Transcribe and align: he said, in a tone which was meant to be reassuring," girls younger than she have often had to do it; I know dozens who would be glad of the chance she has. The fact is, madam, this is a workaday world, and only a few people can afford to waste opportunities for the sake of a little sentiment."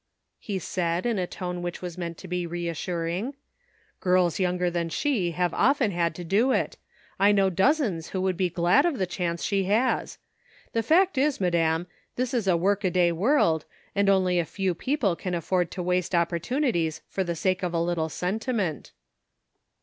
he 0.39 0.57
said, 0.57 1.05
in 1.05 1.19
a 1.19 1.27
tone 1.27 1.61
which 1.61 1.79
was 1.83 1.95
meant 1.95 2.17
to 2.17 2.27
be 2.27 2.47
reassuring," 2.47 3.35
girls 3.99 4.39
younger 4.39 4.67
than 4.67 4.89
she 4.89 5.29
have 5.29 5.53
often 5.53 5.91
had 5.91 6.15
to 6.15 6.23
do 6.23 6.51
it; 6.51 6.75
I 7.19 7.31
know 7.31 7.51
dozens 7.51 8.07
who 8.07 8.19
would 8.23 8.35
be 8.35 8.49
glad 8.49 8.83
of 8.83 8.97
the 8.97 9.05
chance 9.05 9.43
she 9.43 9.65
has. 9.65 10.17
The 10.73 10.81
fact 10.81 11.19
is, 11.19 11.39
madam, 11.39 11.85
this 12.15 12.33
is 12.33 12.47
a 12.47 12.57
workaday 12.57 13.11
world, 13.11 13.65
and 13.93 14.09
only 14.09 14.39
a 14.39 14.43
few 14.43 14.73
people 14.73 15.15
can 15.15 15.35
afford 15.35 15.69
to 15.69 15.83
waste 15.83 16.15
opportunities 16.15 17.03
for 17.07 17.23
the 17.23 17.35
sake 17.35 17.61
of 17.61 17.71
a 17.75 17.79
little 17.79 18.09
sentiment." 18.09 18.93